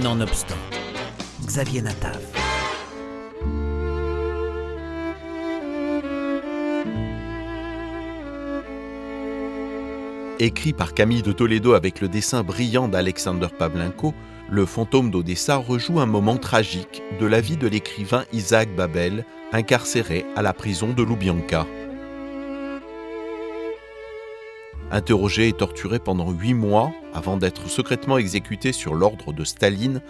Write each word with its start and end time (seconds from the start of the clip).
Nonobstant, 0.00 0.54
Xavier 1.44 1.82
Natav. 1.82 2.18
Écrit 10.38 10.72
par 10.72 10.94
Camille 10.94 11.20
de 11.20 11.32
Toledo 11.32 11.74
avec 11.74 12.00
le 12.00 12.08
dessin 12.08 12.42
brillant 12.42 12.88
d'Alexander 12.88 13.48
Pavlenko, 13.58 14.14
Le 14.48 14.64
fantôme 14.64 15.10
d'Odessa 15.10 15.56
rejoue 15.56 16.00
un 16.00 16.06
moment 16.06 16.38
tragique 16.38 17.02
de 17.20 17.26
la 17.26 17.42
vie 17.42 17.58
de 17.58 17.68
l'écrivain 17.68 18.24
Isaac 18.32 18.74
Babel, 18.74 19.26
incarcéré 19.52 20.24
à 20.36 20.40
la 20.40 20.54
prison 20.54 20.94
de 20.94 21.02
Loubianka. 21.02 21.66
Interrogé 24.92 25.48
et 25.48 25.52
torturé 25.54 25.98
pendant 25.98 26.30
huit 26.32 26.52
mois 26.52 26.92
avant 27.14 27.38
d'être 27.38 27.66
secrètement 27.70 28.18
exécuté 28.18 28.72
sur 28.72 28.94
l'ordre 28.94 29.32
de 29.32 29.42
Staline, 29.42 30.02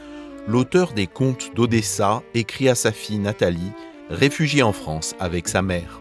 l'auteur 0.48 0.92
des 0.92 1.06
contes 1.06 1.52
d'Odessa 1.54 2.20
écrit 2.34 2.68
à 2.68 2.74
sa 2.74 2.90
fille 2.90 3.20
Nathalie, 3.20 3.70
réfugiée 4.10 4.64
en 4.64 4.72
France 4.72 5.14
avec 5.20 5.46
sa 5.46 5.62
mère. 5.62 6.00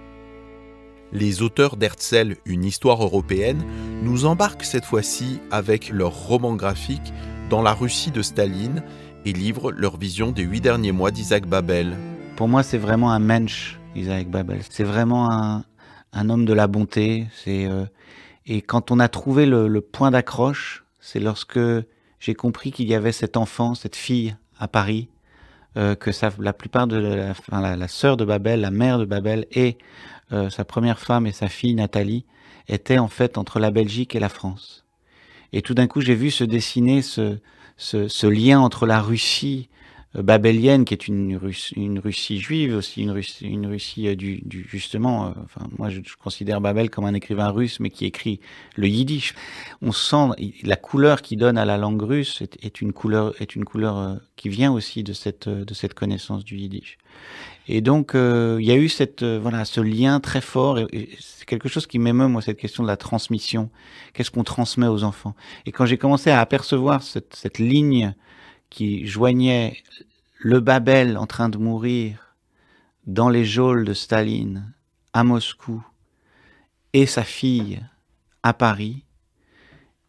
Les 1.14 1.44
auteurs 1.44 1.76
d'Herzl, 1.78 2.38
une 2.46 2.66
histoire 2.66 3.04
européenne, 3.04 3.64
nous 4.02 4.26
embarquent 4.26 4.64
cette 4.64 4.86
fois-ci 4.86 5.40
avec 5.52 5.90
leur 5.90 6.14
roman 6.14 6.56
graphique 6.56 7.14
dans 7.52 7.62
la 7.62 7.74
Russie 7.74 8.10
de 8.10 8.24
Staline 8.24 8.82
et 9.26 9.34
livrent 9.34 9.72
leur 9.72 9.98
vision 9.98 10.32
des 10.32 10.42
huit 10.42 10.62
derniers 10.62 10.92
mois 10.92 11.12
d'Isaac 11.12 11.46
Babel. 11.46 11.96
Pour 12.36 12.48
moi, 12.48 12.64
c'est 12.64 12.80
vraiment 12.80 13.12
un 13.12 13.20
mensch, 13.20 13.80
Isaac 13.96 14.28
Babel. 14.28 14.62
C'est 14.72 14.86
vraiment 14.86 15.30
un, 15.32 16.30
homme 16.30 16.46
de 16.46 16.54
la 16.54 16.66
bonté. 16.66 17.28
C'est 17.44 17.66
euh, 17.66 17.86
et 18.54 18.62
quand 18.62 18.92
on 18.92 19.00
a 19.00 19.08
trouvé 19.08 19.46
le, 19.46 19.80
point 19.80 20.12
d'accroche, 20.12 20.84
c'est 21.00 21.22
lorsque 21.22 21.58
j'ai 22.20 22.34
compris 22.34 22.74
qu'il 22.74 22.86
y 22.86 22.94
avait 22.94 23.14
cet 23.14 23.38
enfant, 23.38 23.76
cette 23.76 23.96
fille 23.96 24.36
à 24.60 24.68
Paris, 24.68 25.08
euh, 25.78 25.96
que 25.96 26.12
la 26.42 26.52
plupart 26.52 26.86
de 26.86 26.98
la, 26.98 27.30
enfin, 27.30 27.88
sœur 27.88 28.18
de 28.18 28.26
Babel, 28.26 28.60
la 28.60 28.70
mère 28.70 29.00
de 29.00 29.06
Babel 29.06 29.48
et 29.54 29.78
euh, 30.34 30.50
sa 30.50 30.66
première 30.66 31.00
femme 31.00 31.26
et 31.28 31.32
sa 31.32 31.48
fille 31.48 31.76
Nathalie 31.76 32.26
étaient 32.68 32.98
en 32.98 33.08
fait 33.08 33.38
entre 33.38 33.58
la 33.58 33.72
Belgique 33.72 34.16
et 34.16 34.20
la 34.20 34.28
France. 34.28 34.84
Et 35.54 35.62
tout 35.62 35.74
d'un 35.74 35.88
coup, 35.88 36.02
j'ai 36.02 36.16
vu 36.16 36.30
se 36.30 36.44
dessiner 36.44 37.02
ce, 37.02 38.28
lien 38.28 38.60
entre 38.60 38.86
la 38.86 39.00
Russie 39.00 39.70
babélienne, 40.14 40.84
qui 40.84 40.94
est 40.94 41.08
une, 41.08 41.38
Russie, 41.38 42.40
juive, 42.40 42.76
aussi 42.76 43.02
une 43.02 43.12
Russie, 43.12 43.48
une 43.48 43.66
Russie 43.66 44.08
euh, 44.08 44.16
du, 44.16 44.44
justement. 44.70 45.28
Euh, 45.28 45.32
enfin, 45.46 45.68
moi, 45.78 45.90
je, 45.90 46.02
considère 46.22 46.60
Babel 46.60 46.90
comme 46.90 47.06
un 47.06 47.14
écrivain 47.14 47.50
russe, 47.50 47.80
mais 47.80 47.90
qui 47.90 48.06
écrit 48.06 48.42
le 48.76 48.88
yiddish. 48.88 49.34
On 49.82 49.92
sent 49.92 50.32
la 50.64 50.76
couleur 50.76 51.22
qu'il 51.22 51.38
donne 51.38 51.58
à 51.58 51.66
la 51.66 51.78
langue 51.78 52.02
russe 52.02 52.44
est, 52.62 52.82
une 52.82 52.92
couleur 52.92 53.34
est 53.42 53.56
une 53.56 53.64
couleur 53.64 54.20
qui 54.36 54.50
vient 54.50 54.72
aussi 54.72 55.04
de 55.04 55.14
cette 55.14 55.48
de 55.48 55.74
cette 55.74 55.94
connaissance 55.94 56.44
du 56.44 56.58
yiddish. 56.58 56.98
Et 57.68 57.82
donc, 57.82 58.12
il 58.16 58.66
y 58.66 58.72
a 58.72 58.76
eu 58.76 58.90
cette 58.90 59.24
voilà 59.24 59.66
ce 59.66 59.82
lien 59.82 60.20
très 60.20 60.42
fort. 60.42 60.80
Et, 60.80 61.10
c'est 61.20 61.46
quelque 61.46 61.70
chose 61.70 61.88
qui 61.88 62.00
m'émeut 62.00 62.28
moi 62.28 62.42
cette 62.42 62.60
question 62.60 62.84
de 62.84 62.88
la 62.88 62.98
transmission. 62.98 63.70
Qu'est-ce 64.14 64.32
qu'on 64.32 64.44
transmet 64.44 64.88
aux 64.88 65.04
enfants? 65.04 65.36
Et 65.66 65.72
quand 65.72 65.86
j'ai 65.86 65.98
commencé 65.98 66.30
à 66.30 66.40
apercevoir 66.40 67.02
cette, 67.02 67.36
cette 67.36 67.60
ligne 67.60 68.14
qui 68.72 69.06
joignait 69.06 69.78
le 70.40 70.60
Babel 70.60 71.18
en 71.18 71.28
train 71.28 71.50
de 71.50 71.60
mourir 71.60 72.36
dans 73.06 73.30
les 73.30 73.46
geôles 73.46 73.86
de 73.86 73.94
Staline 73.94 74.74
à 75.14 75.24
Moscou 75.24 75.86
et 76.94 77.06
sa 77.06 77.24
fille 77.24 77.82
à 78.42 78.54
Paris. 78.54 79.06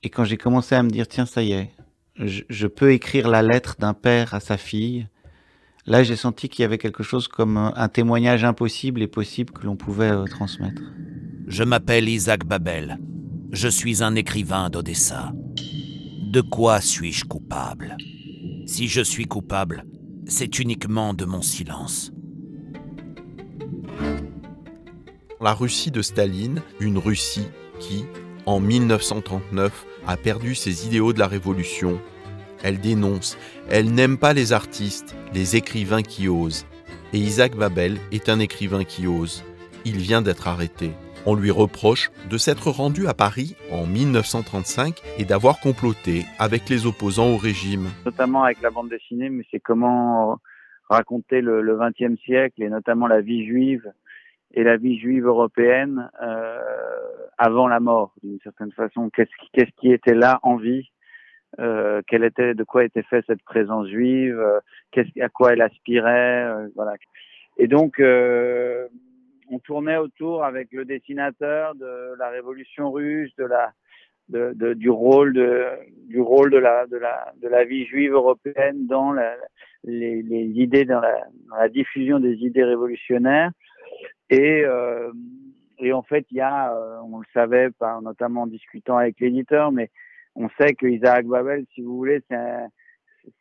Et 0.02 0.08
quand 0.08 0.24
j'ai 0.24 0.38
commencé 0.38 0.74
à 0.74 0.82
me 0.82 0.90
dire, 0.90 1.06
tiens, 1.06 1.26
ça 1.26 1.42
y 1.42 1.52
est, 1.52 1.70
je, 2.16 2.66
peux 2.66 2.92
écrire 2.92 3.28
la 3.28 3.42
lettre 3.42 3.76
d'un 3.78 3.94
père 3.94 4.32
à 4.32 4.40
sa 4.40 4.56
fille, 4.56 5.08
là 5.86 6.02
j'ai 6.02 6.16
senti 6.16 6.48
qu'il 6.48 6.62
y 6.62 6.64
avait 6.64 6.78
quelque 6.78 7.02
chose 7.02 7.26
comme 7.26 7.56
un, 7.56 7.88
témoignage 7.88 8.44
impossible 8.44 9.02
et 9.02 9.08
possible 9.08 9.52
que 9.52 9.66
l'on 9.66 9.76
pouvait 9.76 10.12
euh, 10.12 10.24
transmettre. 10.24 10.82
Je 11.48 11.64
m'appelle 11.64 12.08
Isaac 12.08 12.44
Babel. 12.44 12.98
Je 13.50 13.68
suis 13.68 14.02
un 14.02 14.14
écrivain 14.14 14.70
d'Odessa. 14.70 15.32
De 16.30 16.40
quoi 16.40 16.80
suis-je 16.80 17.24
coupable? 17.24 17.96
Si 18.66 18.88
je 18.88 19.00
suis 19.00 19.26
coupable, 19.26 19.84
c'est 20.26 20.58
uniquement 20.58 21.14
de 21.14 21.24
mon 21.24 21.42
silence. 21.42 22.12
La 25.40 25.54
Russie 25.54 25.90
de 25.90 26.02
Staline, 26.02 26.62
une 26.78 26.98
Russie 26.98 27.48
qui, 27.80 28.04
en 28.46 28.60
1939, 28.60 29.86
a 30.06 30.16
perdu 30.16 30.54
ses 30.54 30.86
idéaux 30.86 31.12
de 31.12 31.18
la 31.18 31.26
révolution. 31.26 32.00
Elle 32.62 32.78
dénonce, 32.78 33.36
elle 33.68 33.92
n'aime 33.92 34.18
pas 34.18 34.32
les 34.32 34.52
artistes, 34.52 35.16
les 35.34 35.56
écrivains 35.56 36.02
qui 36.02 36.28
osent. 36.28 36.66
Et 37.12 37.18
Isaac 37.18 37.56
Babel 37.56 37.98
est 38.12 38.28
un 38.28 38.38
écrivain 38.38 38.84
qui 38.84 39.06
ose. 39.06 39.42
Il 39.84 39.98
vient 39.98 40.22
d'être 40.22 40.46
arrêté. 40.46 40.92
On 41.26 41.34
lui 41.34 41.50
reproche 41.50 42.10
de 42.30 42.36
s'être 42.36 42.70
rendu 42.70 43.06
à 43.06 43.14
Paris 43.14 43.56
en 43.70 43.86
1935 43.86 45.00
et 45.18 45.24
d'avoir 45.24 45.60
comploté 45.60 46.24
avec 46.38 46.68
les 46.68 46.86
opposants 46.86 47.30
au 47.30 47.36
régime. 47.36 47.88
Notamment 48.04 48.44
avec 48.44 48.60
la 48.60 48.70
bande 48.70 48.88
dessinée, 48.88 49.30
mais 49.30 49.44
c'est 49.50 49.60
comment 49.60 50.38
raconter 50.88 51.40
le 51.40 51.78
XXe 51.78 52.20
siècle 52.22 52.62
et 52.62 52.68
notamment 52.68 53.06
la 53.06 53.20
vie 53.20 53.46
juive 53.46 53.92
et 54.54 54.64
la 54.64 54.76
vie 54.76 54.98
juive 54.98 55.26
européenne 55.26 56.10
euh, 56.22 56.58
avant 57.38 57.68
la 57.68 57.80
mort, 57.80 58.14
d'une 58.22 58.38
certaine 58.40 58.72
façon. 58.72 59.10
Qu'est-ce 59.10 59.30
qui, 59.40 59.72
qui 59.80 59.92
était 59.92 60.14
là 60.14 60.40
en 60.42 60.56
vie? 60.56 60.90
Euh, 61.60 62.00
quelle 62.06 62.24
était, 62.24 62.54
de 62.54 62.64
quoi 62.64 62.84
était 62.84 63.02
faite 63.02 63.24
cette 63.26 63.42
présence 63.42 63.86
juive, 63.88 64.38
euh, 64.38 64.60
qu'est-ce, 64.90 65.20
à 65.22 65.28
quoi 65.28 65.52
elle 65.52 65.60
aspirait, 65.60 66.44
euh, 66.44 66.68
voilà. 66.74 66.94
Et 67.58 67.66
donc, 67.66 68.00
euh, 68.00 68.88
on 69.52 69.58
tournait 69.58 69.98
autour 69.98 70.44
avec 70.44 70.72
le 70.72 70.86
dessinateur 70.86 71.74
de 71.74 72.16
la 72.18 72.30
révolution 72.30 72.90
russe, 72.90 73.34
de 73.36 73.44
la, 73.44 73.72
du 74.74 74.88
rôle 74.88 75.34
de, 75.34 75.66
du 76.08 76.20
rôle 76.20 76.50
de 76.50 76.56
la, 76.56 76.86
de 76.86 76.96
la, 76.96 77.32
de 77.36 77.48
la 77.48 77.64
vie 77.64 77.84
juive 77.84 78.12
européenne 78.12 78.86
dans 78.86 79.12
la, 79.12 79.36
les, 79.84 80.24
idées, 80.54 80.86
dans 80.86 81.02
la, 81.02 81.68
diffusion 81.68 82.18
des 82.18 82.36
idées 82.36 82.64
révolutionnaires. 82.64 83.50
Et, 84.30 84.64
euh, 84.64 85.12
et 85.78 85.92
en 85.92 86.02
fait, 86.02 86.24
il 86.30 86.38
y 86.38 86.40
a, 86.40 86.74
euh, 86.74 87.00
on 87.04 87.18
le 87.18 87.26
savait, 87.34 87.68
notamment 88.02 88.42
en 88.42 88.46
discutant 88.46 88.96
avec 88.96 89.20
l'éditeur, 89.20 89.70
mais 89.70 89.90
on 90.34 90.48
sait 90.58 90.72
que 90.72 90.86
Isaac 90.86 91.26
Babel, 91.26 91.66
si 91.74 91.82
vous 91.82 91.94
voulez, 91.94 92.22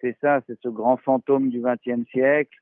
c'est 0.01 0.17
ça, 0.19 0.41
c'est 0.45 0.59
ce 0.61 0.67
grand 0.67 0.97
fantôme 0.97 1.49
du 1.49 1.61
XXe 1.61 2.05
siècle. 2.09 2.57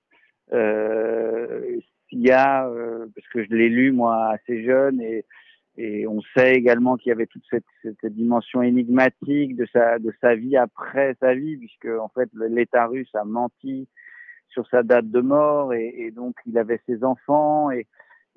Euh, 0.53 1.79
il 2.11 2.21
y 2.21 2.31
a, 2.31 2.67
euh, 2.67 3.05
parce 3.15 3.27
que 3.27 3.43
je 3.43 3.49
l'ai 3.49 3.69
lu 3.69 3.91
moi 3.91 4.29
assez 4.29 4.63
jeune 4.63 5.01
et, 5.01 5.25
et 5.77 6.07
on 6.07 6.21
sait 6.35 6.55
également 6.55 6.97
qu'il 6.97 7.09
y 7.09 7.13
avait 7.13 7.27
toute 7.27 7.43
cette, 7.49 7.65
cette, 7.83 8.13
dimension 8.13 8.61
énigmatique 8.61 9.55
de 9.55 9.65
sa, 9.71 9.99
de 9.99 10.13
sa 10.19 10.35
vie 10.35 10.57
après 10.57 11.15
sa 11.19 11.33
vie, 11.33 11.57
puisque 11.57 11.87
en 11.87 12.09
fait 12.09 12.29
l'État 12.33 12.87
russe 12.87 13.13
a 13.13 13.23
menti 13.23 13.87
sur 14.49 14.67
sa 14.67 14.83
date 14.83 15.09
de 15.09 15.21
mort 15.21 15.73
et, 15.73 15.93
et 15.97 16.11
donc 16.11 16.35
il 16.45 16.57
avait 16.57 16.81
ses 16.85 17.03
enfants 17.03 17.71
et, 17.71 17.87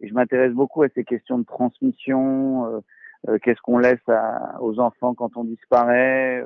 et 0.00 0.08
je 0.08 0.14
m'intéresse 0.14 0.52
beaucoup 0.52 0.82
à 0.82 0.88
ces 0.94 1.04
questions 1.04 1.38
de 1.38 1.44
transmission. 1.44 2.66
Euh, 2.66 2.80
euh 3.28 3.38
Qu'est-ce 3.42 3.60
qu'on 3.62 3.78
laisse 3.78 4.08
à, 4.08 4.58
aux 4.60 4.78
enfants 4.78 5.14
quand 5.14 5.36
on 5.36 5.44
disparaît 5.44 6.44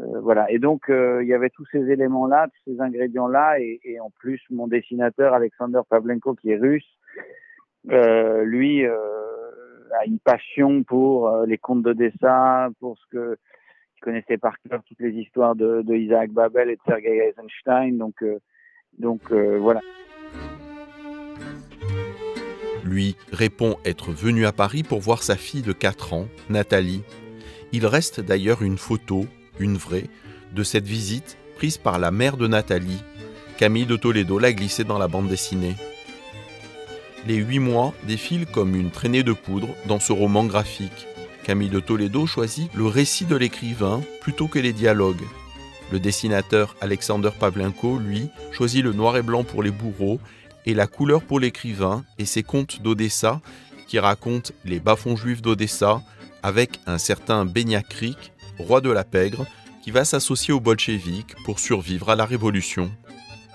euh, 0.00 0.20
voilà. 0.20 0.50
Et 0.50 0.58
donc, 0.58 0.90
euh, 0.90 1.22
il 1.22 1.28
y 1.28 1.34
avait 1.34 1.50
tous 1.50 1.66
ces 1.70 1.90
éléments-là, 1.90 2.48
tous 2.48 2.72
ces 2.72 2.80
ingrédients-là, 2.80 3.60
et, 3.60 3.98
en 4.00 4.10
plus, 4.10 4.40
mon 4.50 4.66
dessinateur 4.66 5.34
Alexander 5.34 5.80
Pavlenko, 5.88 6.34
qui 6.34 6.50
est 6.50 6.56
russe, 6.56 6.98
euh, 7.90 8.44
lui 8.44 8.84
a 8.86 10.06
une 10.06 10.18
passion 10.18 10.82
pour 10.82 11.44
les 11.46 11.58
contes 11.58 11.82
de 11.82 11.92
dessin, 11.92 12.70
pour 12.80 12.98
ce 12.98 13.04
que 13.10 13.38
il 13.96 14.00
connaissait 14.00 14.38
par 14.38 14.56
cœur 14.68 14.82
toutes 14.86 15.00
les 15.00 15.12
histoires 15.12 15.54
de, 15.54 15.80
de 15.82 15.94
Isaac 15.94 16.30
Babel 16.30 16.68
et 16.68 16.76
de 16.76 16.80
Sergei 16.84 17.16
Eisenstein. 17.16 17.96
Donc, 17.96 18.22
donc 18.98 19.32
voilà. 19.32 19.80
Lui 22.84 23.16
répond 23.32 23.76
être 23.86 24.10
venu 24.10 24.44
à 24.44 24.52
Paris 24.52 24.82
pour 24.82 25.00
voir 25.00 25.22
sa 25.22 25.36
fille 25.36 25.62
de 25.62 25.72
4 25.72 26.12
ans, 26.12 26.26
Nathalie. 26.50 27.02
Il 27.72 27.86
reste 27.86 28.20
d'ailleurs 28.20 28.62
une 28.62 28.76
photo 28.76 29.24
une 29.58 29.76
vraie, 29.76 30.08
de 30.52 30.62
cette 30.62 30.86
visite 30.86 31.36
prise 31.56 31.78
par 31.78 31.98
la 31.98 32.10
mère 32.10 32.36
de 32.36 32.46
Nathalie. 32.46 33.02
Camille 33.56 33.86
de 33.86 33.96
Toledo 33.96 34.38
l'a 34.38 34.52
glissée 34.52 34.84
dans 34.84 34.98
la 34.98 35.08
bande 35.08 35.28
dessinée. 35.28 35.76
Les 37.26 37.36
huit 37.36 37.60
mois 37.60 37.94
défilent 38.06 38.46
comme 38.46 38.74
une 38.74 38.90
traînée 38.90 39.22
de 39.22 39.32
poudre 39.32 39.68
dans 39.86 40.00
ce 40.00 40.12
roman 40.12 40.44
graphique. 40.44 41.06
Camille 41.44 41.70
de 41.70 41.80
Toledo 41.80 42.26
choisit 42.26 42.72
le 42.74 42.86
récit 42.86 43.24
de 43.24 43.36
l'écrivain 43.36 44.02
plutôt 44.20 44.48
que 44.48 44.58
les 44.58 44.72
dialogues. 44.72 45.22
Le 45.90 46.00
dessinateur 46.00 46.76
Alexander 46.80 47.30
Pavlenko, 47.38 47.98
lui, 47.98 48.28
choisit 48.52 48.82
le 48.82 48.92
noir 48.92 49.16
et 49.16 49.22
blanc 49.22 49.44
pour 49.44 49.62
les 49.62 49.70
bourreaux 49.70 50.20
et 50.66 50.74
la 50.74 50.86
couleur 50.86 51.22
pour 51.22 51.40
l'écrivain 51.40 52.04
et 52.18 52.24
ses 52.24 52.42
contes 52.42 52.82
d'Odessa 52.82 53.40
qui 53.86 53.98
racontent 53.98 54.52
les 54.64 54.80
bas-fonds 54.80 55.16
juifs 55.16 55.42
d'Odessa 55.42 56.02
avec 56.42 56.80
un 56.86 56.98
certain 56.98 57.44
Benya 57.44 57.82
Creek 57.82 58.32
roi 58.58 58.80
de 58.80 58.90
la 58.90 59.04
pègre, 59.04 59.46
qui 59.82 59.90
va 59.90 60.04
s'associer 60.04 60.54
aux 60.54 60.60
bolcheviks 60.60 61.34
pour 61.44 61.58
survivre 61.58 62.10
à 62.10 62.16
la 62.16 62.24
révolution. 62.24 62.90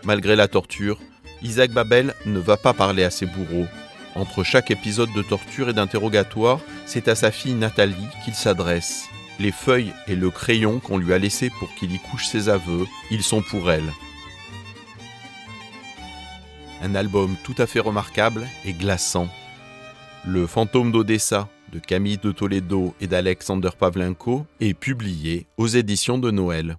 Malgré 0.03 0.35
la 0.35 0.47
torture, 0.47 0.99
Isaac 1.41 1.71
Babel 1.71 2.13
ne 2.25 2.39
va 2.39 2.57
pas 2.57 2.73
parler 2.73 3.03
à 3.03 3.09
ses 3.09 3.25
bourreaux. 3.25 3.67
Entre 4.15 4.43
chaque 4.43 4.71
épisode 4.71 5.11
de 5.13 5.21
torture 5.21 5.69
et 5.69 5.73
d'interrogatoire, 5.73 6.59
c'est 6.85 7.07
à 7.07 7.15
sa 7.15 7.31
fille 7.31 7.53
Nathalie 7.53 7.95
qu'il 8.23 8.35
s'adresse. 8.35 9.07
Les 9.39 9.51
feuilles 9.51 9.93
et 10.07 10.15
le 10.15 10.29
crayon 10.29 10.79
qu'on 10.79 10.97
lui 10.97 11.13
a 11.13 11.17
laissés 11.17 11.49
pour 11.59 11.73
qu'il 11.75 11.93
y 11.93 11.99
couche 11.99 12.27
ses 12.27 12.49
aveux, 12.49 12.85
ils 13.09 13.23
sont 13.23 13.41
pour 13.41 13.71
elle. 13.71 13.91
Un 16.81 16.95
album 16.95 17.35
tout 17.43 17.55
à 17.57 17.65
fait 17.65 17.79
remarquable 17.79 18.47
et 18.65 18.73
glaçant. 18.73 19.29
Le 20.25 20.45
fantôme 20.47 20.91
d'Odessa 20.91 21.47
de 21.71 21.79
Camille 21.79 22.17
de 22.17 22.31
Toledo 22.31 22.93
et 23.01 23.07
d'Alexander 23.07 23.69
Pavlenko 23.77 24.45
est 24.59 24.73
publié 24.73 25.47
aux 25.57 25.67
éditions 25.67 26.17
de 26.17 26.31
Noël. 26.31 26.77